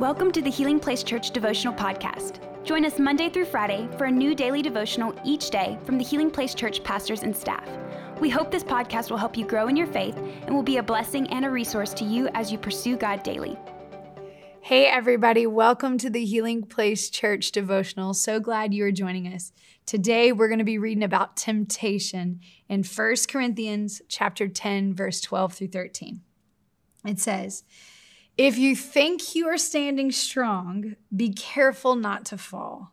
Welcome 0.00 0.32
to 0.32 0.42
the 0.42 0.50
Healing 0.50 0.80
Place 0.80 1.04
Church 1.04 1.30
Devotional 1.30 1.72
Podcast. 1.72 2.40
Join 2.64 2.84
us 2.84 2.98
Monday 2.98 3.28
through 3.28 3.44
Friday 3.44 3.88
for 3.96 4.06
a 4.06 4.10
new 4.10 4.34
daily 4.34 4.60
devotional 4.60 5.14
each 5.24 5.50
day 5.50 5.78
from 5.84 5.98
the 5.98 6.04
Healing 6.04 6.32
Place 6.32 6.52
Church 6.52 6.82
pastors 6.82 7.22
and 7.22 7.34
staff. 7.34 7.64
We 8.18 8.28
hope 8.28 8.50
this 8.50 8.64
podcast 8.64 9.08
will 9.08 9.18
help 9.18 9.36
you 9.36 9.46
grow 9.46 9.68
in 9.68 9.76
your 9.76 9.86
faith 9.86 10.16
and 10.16 10.52
will 10.52 10.64
be 10.64 10.78
a 10.78 10.82
blessing 10.82 11.28
and 11.30 11.44
a 11.44 11.50
resource 11.50 11.94
to 11.94 12.04
you 12.04 12.26
as 12.34 12.50
you 12.50 12.58
pursue 12.58 12.96
God 12.96 13.22
daily. 13.22 13.56
Hey, 14.62 14.86
everybody, 14.86 15.46
welcome 15.46 15.96
to 15.98 16.10
the 16.10 16.24
Healing 16.24 16.64
Place 16.64 17.08
Church 17.08 17.52
devotional. 17.52 18.14
So 18.14 18.40
glad 18.40 18.74
you 18.74 18.84
are 18.86 18.92
joining 18.92 19.32
us. 19.32 19.52
Today, 19.86 20.32
we're 20.32 20.48
going 20.48 20.58
to 20.58 20.64
be 20.64 20.76
reading 20.76 21.04
about 21.04 21.36
temptation 21.36 22.40
in 22.68 22.82
1 22.82 23.14
Corinthians 23.28 24.02
chapter 24.08 24.48
10, 24.48 24.92
verse 24.92 25.20
12 25.20 25.54
through 25.54 25.68
13. 25.68 26.20
It 27.06 27.20
says, 27.20 27.62
If 28.36 28.58
you 28.58 28.74
think 28.74 29.36
you 29.36 29.46
are 29.46 29.58
standing 29.58 30.10
strong, 30.10 30.96
be 31.14 31.32
careful 31.32 31.94
not 31.94 32.24
to 32.26 32.38
fall. 32.38 32.92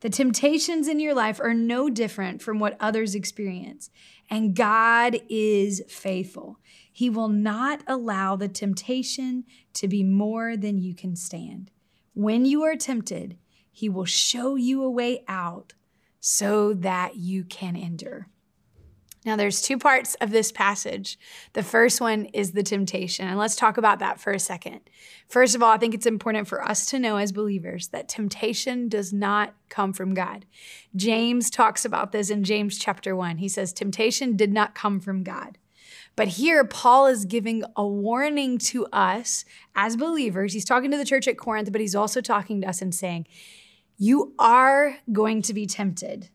The 0.00 0.10
temptations 0.10 0.88
in 0.88 0.98
your 0.98 1.14
life 1.14 1.38
are 1.40 1.54
no 1.54 1.88
different 1.88 2.42
from 2.42 2.58
what 2.58 2.76
others 2.80 3.14
experience, 3.14 3.90
and 4.28 4.56
God 4.56 5.20
is 5.28 5.82
faithful. 5.88 6.58
He 6.92 7.08
will 7.08 7.28
not 7.28 7.82
allow 7.86 8.34
the 8.34 8.48
temptation 8.48 9.44
to 9.74 9.86
be 9.86 10.02
more 10.02 10.56
than 10.56 10.78
you 10.78 10.94
can 10.94 11.14
stand. 11.14 11.70
When 12.14 12.44
you 12.44 12.64
are 12.64 12.76
tempted, 12.76 13.38
He 13.70 13.88
will 13.88 14.04
show 14.04 14.56
you 14.56 14.82
a 14.82 14.90
way 14.90 15.24
out 15.28 15.74
so 16.18 16.74
that 16.74 17.16
you 17.16 17.44
can 17.44 17.76
endure. 17.76 18.28
Now, 19.26 19.34
there's 19.34 19.60
two 19.60 19.76
parts 19.76 20.14
of 20.20 20.30
this 20.30 20.52
passage. 20.52 21.18
The 21.52 21.64
first 21.64 22.00
one 22.00 22.26
is 22.26 22.52
the 22.52 22.62
temptation, 22.62 23.26
and 23.26 23.36
let's 23.36 23.56
talk 23.56 23.76
about 23.76 23.98
that 23.98 24.20
for 24.20 24.30
a 24.30 24.38
second. 24.38 24.82
First 25.28 25.56
of 25.56 25.62
all, 25.64 25.72
I 25.72 25.78
think 25.78 25.94
it's 25.94 26.06
important 26.06 26.46
for 26.46 26.62
us 26.62 26.86
to 26.86 27.00
know 27.00 27.16
as 27.16 27.32
believers 27.32 27.88
that 27.88 28.08
temptation 28.08 28.88
does 28.88 29.12
not 29.12 29.54
come 29.68 29.92
from 29.92 30.14
God. 30.14 30.46
James 30.94 31.50
talks 31.50 31.84
about 31.84 32.12
this 32.12 32.30
in 32.30 32.44
James 32.44 32.78
chapter 32.78 33.16
1. 33.16 33.38
He 33.38 33.48
says, 33.48 33.72
Temptation 33.72 34.36
did 34.36 34.52
not 34.52 34.76
come 34.76 35.00
from 35.00 35.24
God. 35.24 35.58
But 36.14 36.28
here, 36.28 36.64
Paul 36.64 37.08
is 37.08 37.24
giving 37.24 37.64
a 37.74 37.86
warning 37.86 38.58
to 38.58 38.86
us 38.86 39.44
as 39.74 39.96
believers. 39.96 40.52
He's 40.52 40.64
talking 40.64 40.92
to 40.92 40.96
the 40.96 41.04
church 41.04 41.26
at 41.26 41.36
Corinth, 41.36 41.72
but 41.72 41.80
he's 41.80 41.96
also 41.96 42.20
talking 42.20 42.60
to 42.60 42.68
us 42.68 42.80
and 42.80 42.94
saying, 42.94 43.26
You 43.98 44.34
are 44.38 44.98
going 45.12 45.42
to 45.42 45.52
be 45.52 45.66
tempted. 45.66 46.30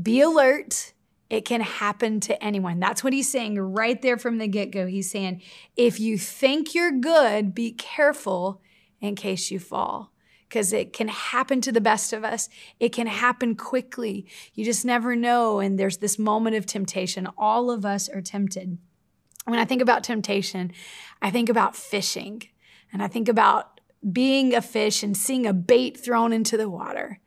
Be 0.00 0.20
alert 0.20 0.92
it 1.32 1.46
can 1.46 1.62
happen 1.62 2.20
to 2.20 2.44
anyone. 2.44 2.78
That's 2.78 3.02
what 3.02 3.14
he's 3.14 3.30
saying 3.30 3.58
right 3.58 4.00
there 4.02 4.18
from 4.18 4.36
the 4.36 4.46
get 4.46 4.70
go. 4.70 4.86
He's 4.86 5.10
saying, 5.10 5.40
if 5.78 5.98
you 5.98 6.18
think 6.18 6.74
you're 6.74 6.92
good, 6.92 7.54
be 7.54 7.72
careful 7.72 8.60
in 9.00 9.14
case 9.14 9.50
you 9.50 9.58
fall. 9.58 10.12
Because 10.46 10.74
it 10.74 10.92
can 10.92 11.08
happen 11.08 11.62
to 11.62 11.72
the 11.72 11.80
best 11.80 12.12
of 12.12 12.22
us. 12.22 12.50
It 12.78 12.92
can 12.92 13.06
happen 13.06 13.56
quickly. 13.56 14.26
You 14.52 14.66
just 14.66 14.84
never 14.84 15.16
know. 15.16 15.58
And 15.58 15.78
there's 15.78 15.96
this 15.96 16.18
moment 16.18 16.56
of 16.56 16.66
temptation. 16.66 17.26
All 17.38 17.70
of 17.70 17.86
us 17.86 18.10
are 18.10 18.20
tempted. 18.20 18.76
When 19.46 19.58
I 19.58 19.64
think 19.64 19.80
about 19.80 20.04
temptation, 20.04 20.70
I 21.22 21.30
think 21.30 21.48
about 21.48 21.74
fishing 21.74 22.42
and 22.92 23.02
I 23.02 23.08
think 23.08 23.30
about 23.30 23.80
being 24.12 24.54
a 24.54 24.60
fish 24.60 25.02
and 25.02 25.16
seeing 25.16 25.46
a 25.46 25.54
bait 25.54 25.96
thrown 25.98 26.34
into 26.34 26.58
the 26.58 26.68
water. 26.68 27.20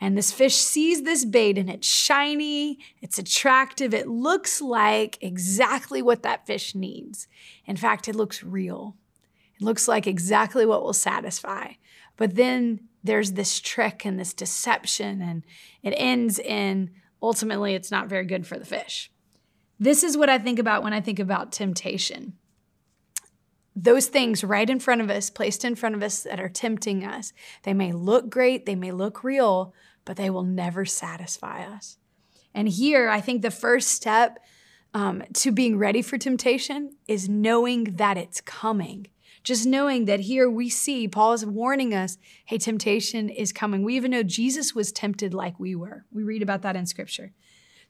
And 0.00 0.16
this 0.16 0.32
fish 0.32 0.56
sees 0.56 1.02
this 1.02 1.24
bait 1.24 1.56
and 1.56 1.70
it's 1.70 1.86
shiny, 1.86 2.78
it's 3.00 3.18
attractive, 3.18 3.94
it 3.94 4.06
looks 4.06 4.60
like 4.60 5.18
exactly 5.22 6.02
what 6.02 6.22
that 6.22 6.46
fish 6.46 6.74
needs. 6.74 7.26
In 7.64 7.76
fact, 7.76 8.06
it 8.06 8.14
looks 8.14 8.42
real. 8.42 8.96
It 9.58 9.64
looks 9.64 9.88
like 9.88 10.06
exactly 10.06 10.66
what 10.66 10.82
will 10.82 10.92
satisfy. 10.92 11.72
But 12.16 12.36
then 12.36 12.80
there's 13.02 13.32
this 13.32 13.58
trick 13.60 14.04
and 14.04 14.18
this 14.18 14.34
deception, 14.34 15.22
and 15.22 15.44
it 15.82 15.94
ends 15.96 16.38
in 16.38 16.90
ultimately 17.22 17.74
it's 17.74 17.90
not 17.90 18.08
very 18.08 18.24
good 18.24 18.46
for 18.46 18.58
the 18.58 18.66
fish. 18.66 19.10
This 19.78 20.02
is 20.02 20.16
what 20.16 20.28
I 20.28 20.38
think 20.38 20.58
about 20.58 20.82
when 20.82 20.92
I 20.92 21.00
think 21.00 21.18
about 21.18 21.52
temptation 21.52 22.34
those 23.76 24.06
things 24.06 24.42
right 24.42 24.68
in 24.68 24.80
front 24.80 25.02
of 25.02 25.10
us, 25.10 25.28
placed 25.28 25.62
in 25.64 25.74
front 25.74 25.94
of 25.94 26.02
us 26.02 26.22
that 26.22 26.40
are 26.40 26.48
tempting 26.48 27.04
us, 27.04 27.34
they 27.64 27.74
may 27.74 27.92
look 27.92 28.30
great, 28.30 28.64
they 28.64 28.74
may 28.74 28.90
look 28.90 29.22
real, 29.22 29.74
but 30.06 30.16
they 30.16 30.30
will 30.30 30.42
never 30.42 30.86
satisfy 30.86 31.62
us. 31.62 31.98
And 32.54 32.68
here, 32.68 33.10
I 33.10 33.20
think 33.20 33.42
the 33.42 33.50
first 33.50 33.88
step 33.88 34.38
um, 34.94 35.22
to 35.34 35.52
being 35.52 35.76
ready 35.76 36.00
for 36.00 36.16
temptation 36.16 36.96
is 37.06 37.28
knowing 37.28 37.96
that 37.96 38.16
it's 38.16 38.40
coming. 38.40 39.08
Just 39.44 39.66
knowing 39.66 40.06
that 40.06 40.20
here 40.20 40.48
we 40.48 40.70
see 40.70 41.06
Paul 41.06 41.34
is 41.34 41.44
warning 41.44 41.94
us 41.94 42.16
hey, 42.46 42.56
temptation 42.56 43.28
is 43.28 43.52
coming. 43.52 43.84
We 43.84 43.94
even 43.94 44.10
know 44.10 44.22
Jesus 44.22 44.74
was 44.74 44.90
tempted 44.90 45.34
like 45.34 45.60
we 45.60 45.76
were. 45.76 46.06
We 46.10 46.22
read 46.22 46.42
about 46.42 46.62
that 46.62 46.76
in 46.76 46.86
scripture. 46.86 47.32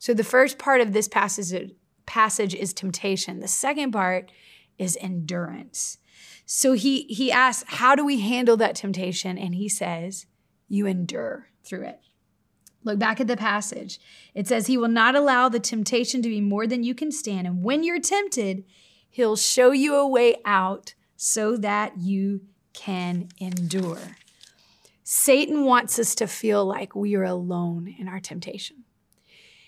So 0.00 0.12
the 0.12 0.24
first 0.24 0.58
part 0.58 0.80
of 0.80 0.92
this 0.92 1.06
passage, 1.06 1.72
passage 2.04 2.54
is 2.54 2.74
temptation. 2.74 3.38
The 3.38 3.48
second 3.48 3.92
part 3.92 4.32
is 4.78 4.98
endurance. 5.00 5.98
So 6.44 6.72
he 6.72 7.02
he 7.04 7.32
asks, 7.32 7.64
how 7.68 7.94
do 7.94 8.04
we 8.04 8.20
handle 8.20 8.56
that 8.58 8.76
temptation? 8.76 9.36
And 9.38 9.54
he 9.54 9.68
says, 9.68 10.26
you 10.68 10.86
endure 10.86 11.48
through 11.64 11.84
it. 11.84 12.00
Look 12.86 13.00
back 13.00 13.20
at 13.20 13.26
the 13.26 13.36
passage. 13.36 13.98
It 14.32 14.46
says, 14.46 14.68
He 14.68 14.78
will 14.78 14.88
not 14.88 15.16
allow 15.16 15.48
the 15.48 15.58
temptation 15.58 16.22
to 16.22 16.28
be 16.28 16.40
more 16.40 16.68
than 16.68 16.84
you 16.84 16.94
can 16.94 17.10
stand. 17.10 17.46
And 17.46 17.64
when 17.64 17.82
you're 17.82 18.00
tempted, 18.00 18.64
He'll 19.10 19.36
show 19.36 19.72
you 19.72 19.96
a 19.96 20.06
way 20.06 20.36
out 20.44 20.94
so 21.16 21.56
that 21.56 21.98
you 21.98 22.42
can 22.74 23.28
endure. 23.40 24.16
Satan 25.02 25.64
wants 25.64 25.98
us 25.98 26.14
to 26.16 26.26
feel 26.26 26.64
like 26.64 26.94
we 26.94 27.16
are 27.16 27.24
alone 27.24 27.92
in 27.98 28.06
our 28.06 28.20
temptation. 28.20 28.84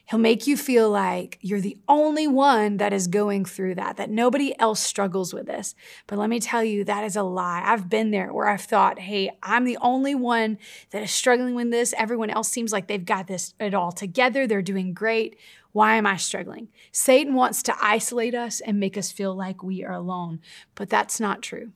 He'll 0.09 0.19
make 0.19 0.47
you 0.47 0.57
feel 0.57 0.89
like 0.89 1.39
you're 1.43 1.61
the 1.61 1.77
only 1.87 2.27
one 2.27 2.79
that 2.79 2.95
is 2.95 3.09
going 3.09 3.45
through 3.45 3.75
that, 3.75 3.99
that 3.99 4.09
nobody 4.09 4.59
else 4.59 4.81
struggles 4.81 5.35
with 5.35 5.45
this. 5.45 5.75
But 6.07 6.19
let 6.19 6.31
me 6.31 6.41
tell 6.41 6.65
you, 6.65 6.83
that 6.85 7.05
is 7.05 7.15
a 7.15 7.23
lie. 7.23 7.63
I've 7.63 7.91
been 7.91 8.11
there 8.11 8.33
where 8.33 8.49
I've 8.49 8.63
thought, 8.63 8.99
hey, 9.01 9.31
I'm 9.43 9.65
the 9.65 9.77
only 9.83 10.15
one 10.15 10.57
that 10.93 11.03
is 11.03 11.11
struggling 11.11 11.55
with 11.55 11.71
this. 11.71 11.93
Everyone 11.99 12.31
else 12.31 12.49
seems 12.49 12.73
like 12.73 12.87
they've 12.87 13.05
got 13.05 13.27
this 13.27 13.53
it 13.61 13.75
all 13.75 13.93
together. 13.93 14.47
They're 14.47 14.63
doing 14.63 14.95
great. 14.95 15.37
Why 15.73 15.97
am 15.97 16.07
I 16.07 16.17
struggling? 16.17 16.69
Satan 16.91 17.35
wants 17.35 17.63
to 17.65 17.77
isolate 17.79 18.35
us 18.35 18.61
and 18.61 18.81
make 18.81 18.97
us 18.97 19.13
feel 19.13 19.35
like 19.35 19.63
we 19.63 19.85
are 19.85 19.93
alone, 19.93 20.41
but 20.75 20.89
that's 20.89 21.21
not 21.21 21.43
true. 21.43 21.73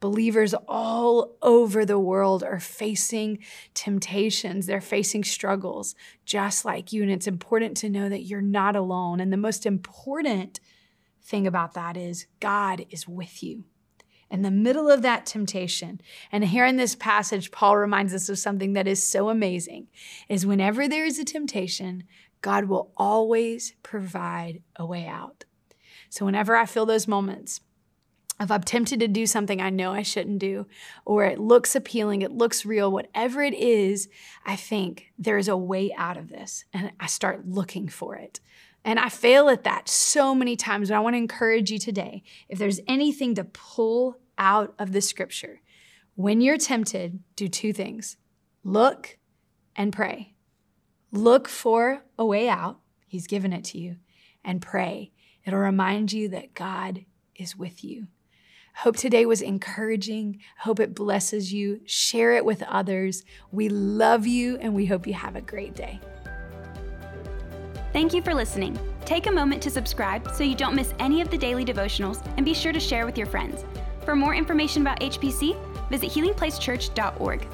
Believers 0.00 0.54
all 0.68 1.36
over 1.42 1.84
the 1.84 1.98
world 1.98 2.42
are 2.42 2.60
facing 2.60 3.38
temptations. 3.74 4.66
They're 4.66 4.80
facing 4.80 5.24
struggles 5.24 5.94
just 6.24 6.64
like 6.64 6.92
you. 6.92 7.02
And 7.02 7.10
it's 7.10 7.26
important 7.26 7.76
to 7.78 7.90
know 7.90 8.08
that 8.08 8.24
you're 8.24 8.40
not 8.40 8.76
alone. 8.76 9.20
And 9.20 9.32
the 9.32 9.38
most 9.38 9.64
important 9.64 10.60
thing 11.22 11.46
about 11.46 11.74
that 11.74 11.96
is 11.96 12.26
God 12.40 12.84
is 12.90 13.08
with 13.08 13.42
you 13.42 13.64
in 14.30 14.42
the 14.42 14.50
middle 14.50 14.90
of 14.90 15.02
that 15.02 15.26
temptation. 15.26 16.00
And 16.32 16.44
here 16.44 16.66
in 16.66 16.76
this 16.76 16.94
passage, 16.94 17.50
Paul 17.50 17.76
reminds 17.76 18.12
us 18.12 18.28
of 18.28 18.38
something 18.38 18.72
that 18.72 18.88
is 18.88 19.06
so 19.06 19.28
amazing 19.28 19.86
is 20.28 20.46
whenever 20.46 20.88
there 20.88 21.04
is 21.04 21.18
a 21.18 21.24
temptation, 21.24 22.04
God 22.42 22.66
will 22.66 22.92
always 22.96 23.74
provide 23.82 24.62
a 24.76 24.84
way 24.84 25.06
out. 25.06 25.44
So 26.10 26.24
whenever 26.24 26.56
I 26.56 26.66
feel 26.66 26.86
those 26.86 27.08
moments, 27.08 27.60
if 28.38 28.50
I'm 28.50 28.62
tempted 28.62 29.00
to 29.00 29.08
do 29.08 29.26
something 29.26 29.60
I 29.60 29.70
know 29.70 29.92
I 29.92 30.02
shouldn't 30.02 30.38
do, 30.38 30.66
or 31.04 31.24
it 31.24 31.38
looks 31.38 31.74
appealing, 31.74 32.22
it 32.22 32.32
looks 32.32 32.66
real, 32.66 32.92
whatever 32.92 33.42
it 33.42 33.54
is, 33.54 34.08
I 34.44 34.56
think 34.56 35.12
there's 35.18 35.48
a 35.48 35.56
way 35.56 35.92
out 35.96 36.16
of 36.16 36.28
this. 36.28 36.64
And 36.72 36.92
I 37.00 37.06
start 37.06 37.48
looking 37.48 37.88
for 37.88 38.16
it. 38.16 38.40
And 38.84 38.98
I 38.98 39.08
fail 39.08 39.48
at 39.48 39.64
that 39.64 39.88
so 39.88 40.34
many 40.34 40.54
times. 40.54 40.90
But 40.90 40.96
I 40.96 41.00
want 41.00 41.14
to 41.14 41.18
encourage 41.18 41.70
you 41.70 41.78
today 41.78 42.22
if 42.48 42.58
there's 42.58 42.80
anything 42.86 43.34
to 43.36 43.44
pull 43.44 44.18
out 44.38 44.74
of 44.78 44.92
the 44.92 45.00
scripture, 45.00 45.60
when 46.14 46.40
you're 46.40 46.58
tempted, 46.58 47.20
do 47.36 47.48
two 47.48 47.72
things 47.72 48.16
look 48.62 49.18
and 49.74 49.92
pray. 49.92 50.34
Look 51.12 51.48
for 51.48 52.02
a 52.18 52.26
way 52.26 52.48
out, 52.48 52.80
He's 53.06 53.26
given 53.26 53.52
it 53.52 53.64
to 53.66 53.78
you, 53.78 53.96
and 54.44 54.60
pray. 54.60 55.12
It'll 55.44 55.58
remind 55.58 56.12
you 56.12 56.28
that 56.30 56.54
God 56.54 57.04
is 57.34 57.56
with 57.56 57.84
you. 57.84 58.08
Hope 58.76 58.94
today 58.94 59.24
was 59.24 59.40
encouraging. 59.40 60.38
Hope 60.58 60.80
it 60.80 60.94
blesses 60.94 61.50
you. 61.50 61.80
Share 61.86 62.32
it 62.32 62.44
with 62.44 62.62
others. 62.64 63.24
We 63.50 63.70
love 63.70 64.26
you 64.26 64.58
and 64.58 64.74
we 64.74 64.84
hope 64.84 65.06
you 65.06 65.14
have 65.14 65.34
a 65.34 65.40
great 65.40 65.74
day. 65.74 65.98
Thank 67.94 68.12
you 68.12 68.20
for 68.20 68.34
listening. 68.34 68.78
Take 69.06 69.28
a 69.28 69.32
moment 69.32 69.62
to 69.62 69.70
subscribe 69.70 70.30
so 70.34 70.44
you 70.44 70.54
don't 70.54 70.74
miss 70.74 70.92
any 70.98 71.22
of 71.22 71.30
the 71.30 71.38
daily 71.38 71.64
devotionals 71.64 72.22
and 72.36 72.44
be 72.44 72.52
sure 72.52 72.72
to 72.72 72.78
share 72.78 73.06
with 73.06 73.16
your 73.16 73.26
friends. 73.26 73.64
For 74.04 74.14
more 74.14 74.34
information 74.34 74.82
about 74.82 75.00
HPC, 75.00 75.56
visit 75.88 76.10
healingplacechurch.org. 76.10 77.48